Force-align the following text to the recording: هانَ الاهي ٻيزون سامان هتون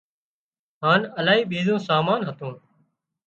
هانَ 0.83 1.01
الاهي 1.19 1.43
ٻيزون 1.51 1.79
سامان 1.87 2.21
هتون 2.29 2.53